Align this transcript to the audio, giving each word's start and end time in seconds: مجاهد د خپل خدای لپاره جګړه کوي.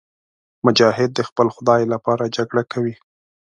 مجاهد 0.65 1.09
د 1.15 1.19
خپل 1.29 1.47
خدای 1.55 1.81
لپاره 1.93 2.31
جګړه 2.37 2.63
کوي. 2.71 2.95